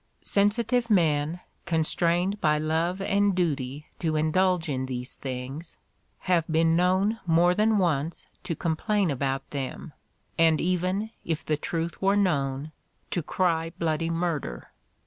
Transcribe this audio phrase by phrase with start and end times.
[0.23, 5.77] Sensitive men, constrained by love and duty to indulge in these things,
[6.21, 9.93] have been known more than once to complain about them
[10.39, 12.71] and even, if the truth were known,
[13.11, 14.71] to cry bloody murder.